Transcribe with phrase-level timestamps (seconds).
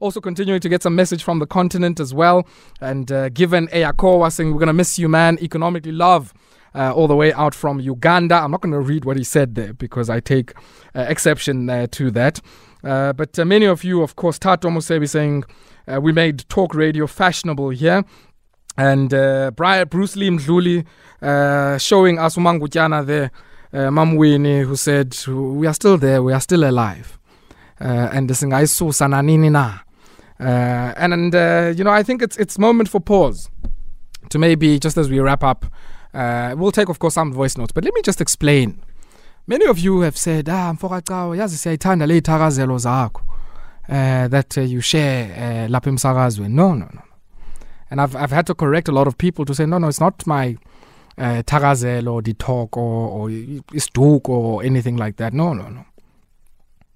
[0.00, 2.46] Also, continuing to get some message from the continent as well.
[2.80, 6.32] And uh, given Ayakowa saying, We're going to miss you, man, economically love.
[6.72, 8.36] Uh, all the way out from Uganda.
[8.36, 10.52] I'm not going to read what he said there because I take
[10.94, 12.40] uh, exception uh, to that.
[12.84, 15.42] Uh, but uh, many of you, of course, Tato Musebi saying
[15.88, 18.04] uh, we made talk radio fashionable here.
[18.76, 19.10] And
[19.56, 20.86] Brian, Bruce Lee Mdluli
[21.80, 23.30] showing us Umangutyana there,
[23.72, 27.18] uh, Mam Winnie, who said, We are still there, we are still alive.
[27.80, 29.80] and singayisusa nanini na
[30.40, 33.50] uh, and uh, you know, I think it's it's moment for pause
[34.30, 35.66] to maybe just as we wrap up.
[36.14, 38.80] Uh, we'll take, of course, some voice notes, but let me just explain.
[39.46, 43.22] Many of you have said, "Ah, mfokacawa, yazi siyayithanda le ithakazelo zakho
[43.88, 47.02] uh, that uh, you share uh, lapha emsakazweni." No, no, no.
[47.90, 50.00] And I've I've had to correct a lot of people to say, "No, no, it's
[50.00, 50.56] not my
[51.18, 51.42] uh,
[52.06, 55.84] or the talk or or isduk or anything like that." No, no, no.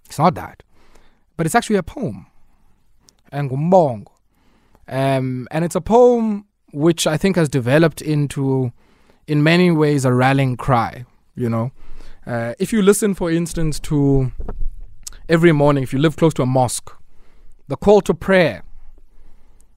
[0.06, 0.62] It's not that,
[1.37, 2.27] but it's actually a poem
[3.43, 4.06] ngumbongo.
[4.88, 8.72] Um, and it's a poem which I think has developed into,
[9.27, 11.05] in many ways, a rallying cry.
[11.34, 11.72] You know,
[12.27, 14.33] uh, if you listen, for instance, to
[15.28, 16.92] every morning, if you live close to a mosque,
[17.69, 18.62] the call to prayer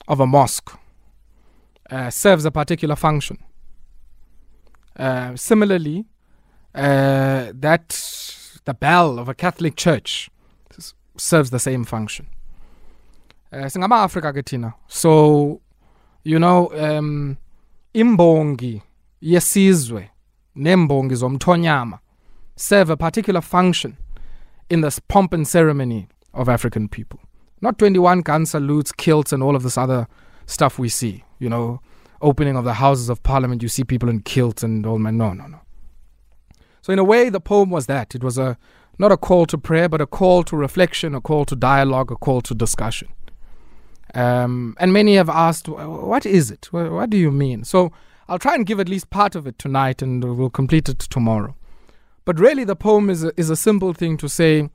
[0.07, 0.77] of a mosque
[1.89, 3.37] uh, serves a particular function.
[4.95, 6.05] Uh, similarly,
[6.75, 7.89] uh, that
[8.65, 10.29] the bell of a Catholic church
[11.17, 12.27] serves the same function
[13.51, 15.61] uh, singama-afrika ke thina so
[16.23, 17.35] you know um
[17.93, 18.81] imbongi
[19.21, 20.09] yesizwe
[20.55, 21.99] nembongi zomthonyama
[22.55, 23.97] serve a particular function
[24.69, 27.19] in this pomp and ceremony of African people.
[27.61, 30.07] Not 21 gun salutes, kilts, and all of this other
[30.45, 31.23] stuff we see.
[31.39, 31.81] You know,
[32.21, 35.17] opening of the Houses of Parliament, you see people in kilts and all man.
[35.17, 35.59] No, no, no.
[36.81, 38.15] So in a way, the poem was that.
[38.15, 38.57] It was a
[38.99, 42.15] not a call to prayer, but a call to reflection, a call to dialogue, a
[42.15, 43.09] call to discussion.
[44.13, 46.71] Um, and many have asked, what is it?
[46.71, 47.63] What do you mean?
[47.63, 47.91] So
[48.27, 51.55] I'll try and give at least part of it tonight and we'll complete it tomorrow.
[52.25, 54.69] But really, the poem is a, is a simple thing to say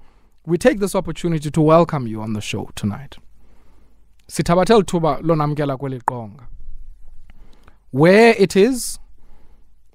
[0.46, 3.18] we take this opportunity to welcome you on the show tonight.
[4.28, 6.40] Sitabatel tuba lonamkela.
[7.90, 8.98] Where it is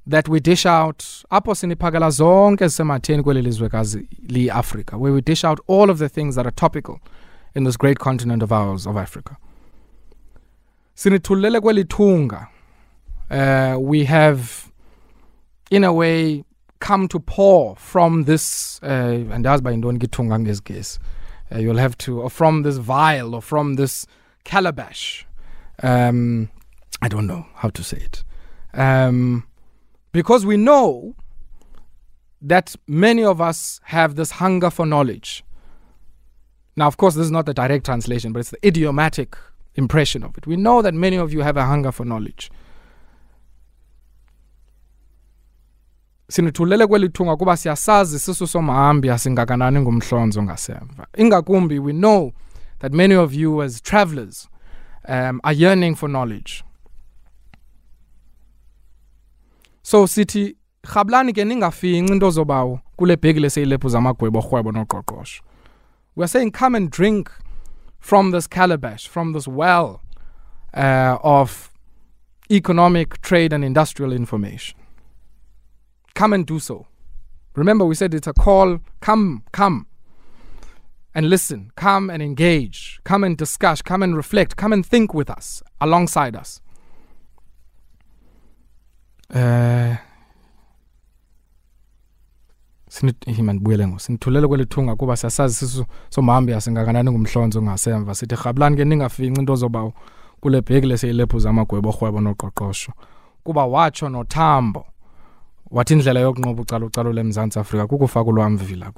[0.06, 1.00] that we dish out
[1.32, 6.36] apho siniphakela zonke ezisematheni kweli lizwekazi liyi-afrika where we dish out all of the things
[6.36, 7.00] that are topical
[7.58, 9.36] in this great continent of ours, of Africa.
[10.96, 12.48] Kwelithunga.
[13.32, 14.72] Uh, we have,
[15.72, 16.44] in a way,
[16.80, 21.00] come to pour from this, uh, and as by don't get ngesiges.
[21.52, 24.06] Uh, you'll have to, or from this vial, or from this
[24.44, 25.26] calabash.
[25.82, 26.52] Um,
[27.02, 28.24] I don't know how to say it.
[28.76, 29.48] Um,
[30.12, 31.16] because we know
[32.40, 35.44] that many of us have this hunger for knowledge.
[36.78, 39.36] Now, of course, this is not the direct translation, but it's the idiomatic
[39.76, 40.46] impression of it.
[40.46, 42.52] We know that many of you have a hunger for knowledge.
[46.30, 52.32] sinithulele kweli thunga kuba siyasazi sisu somhambi asingakanani ngumhlonzo ngasemva ingakumbi we know
[52.80, 54.50] that many of you as travelers
[55.10, 56.64] um, are yearning for knowledge
[59.82, 65.44] so sithi rhablani ke ningafinci into zobawo kule bheki leseyilephu zamagwebo orhwebo noqoqosho
[66.18, 67.32] we're saying, come and drink
[68.00, 70.02] from this calabash, from this well
[70.74, 71.72] uh, of
[72.50, 74.80] economic, trade, and industrial information.
[76.16, 76.88] Come and do so.
[77.56, 78.80] Remember, we said it's a call.
[79.00, 79.86] Come, come
[81.14, 81.72] and listen.
[81.76, 83.00] Come and engage.
[83.04, 83.84] Come and discuss.
[83.84, 84.58] Come and reflect.
[84.58, 86.62] Come and think with us, alongside us.
[94.00, 94.48] Sinithulele
[94.96, 98.36] kuba siyasazi sisu somhambi asingakanani ngumhlonzo ngasemva sithi
[98.76, 99.56] ke ningafinci into
[100.42, 100.62] kule
[101.40, 102.92] zamagwebo orhwebo noqoqosho.
[103.44, 104.86] Kuba watsho nothambo
[105.72, 106.62] wathi indlela yokunqoba
[107.22, 108.92] emzantsi afrika kukufaka ulwamvila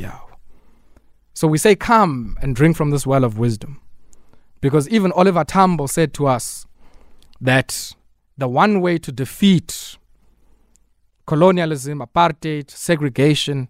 [0.00, 0.30] yawo.
[1.32, 3.80] So we say come and drink from this well of wisdom.
[4.60, 6.66] Because even oliver tambo said to us
[7.40, 7.94] that
[8.36, 9.98] the one way to defeat
[11.30, 13.68] colonialism, apartheid, segregation,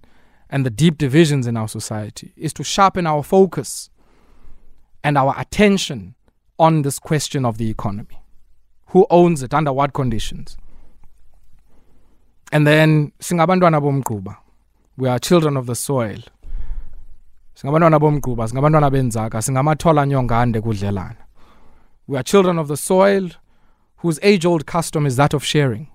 [0.48, 3.90] and the deep divisions in our society is to sharpen our focus
[5.04, 6.14] and our attention
[6.58, 8.18] on this question of the economy.
[8.92, 10.56] Who owns it, under what conditions?
[12.50, 14.38] And then singabantwana bomgquba.
[14.96, 16.20] We are children of the soil.
[18.90, 19.38] Benzaka.
[22.06, 23.28] We are children of the soil
[23.98, 25.88] whose age-old custom is that of sharing.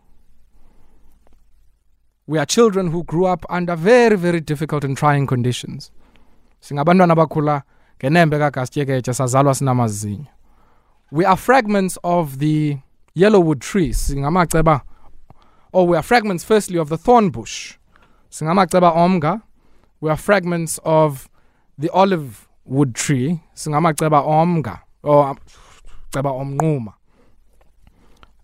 [2.27, 5.91] We are children who grew up under very, very difficult and trying conditions.
[6.61, 7.61] Singabantwana bakhula
[7.99, 10.27] ngenembe kagastyeketyhe sazalwa sinamazinyo.
[11.11, 12.77] We are fragments of the
[13.15, 14.81] yellowwood tree singamaceba
[15.71, 17.77] or we are fragments firstly of the thorn bush
[18.31, 19.41] singamaceba omga.
[20.01, 21.29] We are fragments of
[21.77, 25.35] the olive wood tree singamaceba omga or
[26.11, 26.93] ceba omnquma.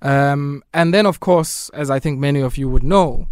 [0.03, 3.27] Um, and then of course as i think many of you would know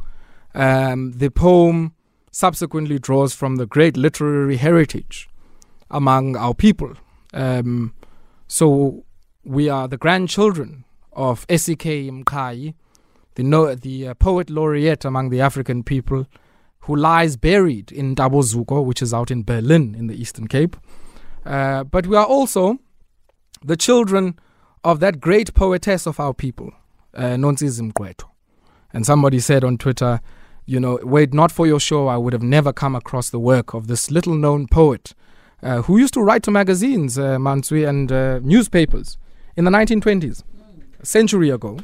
[0.56, 1.94] um, the poem
[2.32, 5.30] subsequently draws from the great literary heritage
[5.90, 6.96] among our people
[7.34, 7.94] um,
[8.48, 9.06] so
[9.44, 12.10] we are the grandchildren of S.E.K.
[12.10, 12.74] Mqhayi,
[13.36, 16.28] the, no, the uh, poet laureate among the African people,
[16.82, 20.76] who lies buried in Ntabozuko, which is out in Berlin in the Eastern Cape.
[21.46, 22.80] Uh, but we are also
[23.64, 24.40] the children
[24.84, 26.72] of that great poetess of our people,
[27.14, 28.26] uh, Nontsizi Mgqwetho.
[28.92, 30.22] And somebody said on Twitter,
[30.70, 33.74] you know, wait not for your show, I would have never come across the work
[33.74, 35.16] of this little known poet
[35.64, 39.18] uh, who used to write to magazines, uh, Mansui, and uh, newspapers
[39.58, 40.44] in the 1920s,
[41.00, 41.80] a century ago.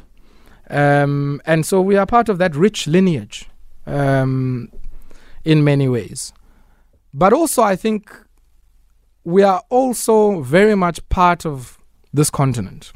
[0.70, 3.48] Um, and so we are part of that rich lineage
[3.86, 4.70] um,
[5.44, 6.32] in many ways.
[7.12, 8.16] But also, I think
[9.24, 11.78] we are also very much part of
[12.12, 12.92] this continent.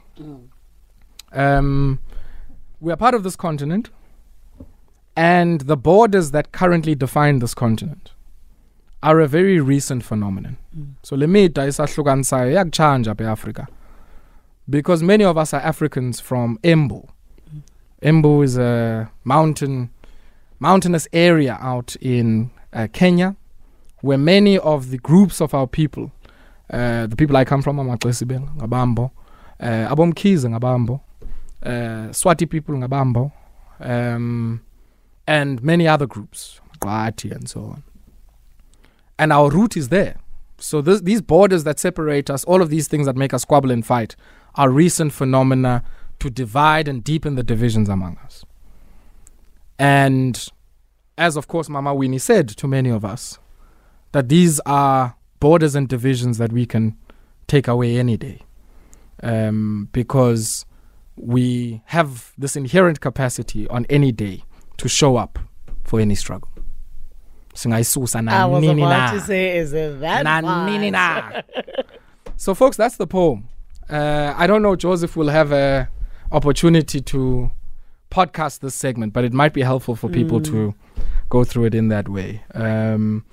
[1.32, 1.98] Um,
[2.78, 3.90] we are part of this continent,
[5.20, 8.12] and the borders that currently define this continent
[9.02, 10.56] are a very recent phenomenon.
[11.02, 13.66] So le mida isahlukanisayo yakuchanja apha eAfrica
[14.68, 17.06] because many of us are Africans from Embu.
[18.02, 19.90] Embu is a mountain
[20.58, 23.36] mountainous area out in uh, Kenya
[24.00, 26.10] where many of the groups of our people
[26.72, 29.10] uh, the people I come from amaXesibe ngabambo
[29.60, 31.00] uh, abomkhize ngabambo
[31.62, 33.32] uh, Swati people ngabambo
[33.80, 34.60] um,
[35.26, 37.82] and many other groups Qati and so on
[39.18, 40.16] and our root is there
[40.58, 43.70] so this, these borders that separate us all of these things that make us squabble
[43.70, 44.16] and fight
[44.54, 45.82] are recent phenomena
[46.20, 48.44] to divide and deepen the divisions among us.
[49.78, 50.48] And
[51.18, 53.38] as, of course, Mama Winnie said to many of us,
[54.12, 56.96] that these are borders and divisions that we can
[57.46, 58.42] take away any day.
[59.22, 60.64] Um, because
[61.16, 64.44] we have this inherent capacity on any day
[64.80, 65.38] to show up
[65.84, 66.48] for any struggle.
[67.54, 69.12] Singayisusa I was nanini na.
[69.12, 71.42] to say, is it that Nanini na.
[72.36, 73.48] So, folks, that's the poem.
[73.90, 75.90] Uh, I don't know, Joseph will have a
[76.32, 77.50] opportunity to
[78.10, 80.74] podcast this segment, but it might be helpful for people to
[81.28, 82.42] go through it in that way.
[82.54, 83.26] Um,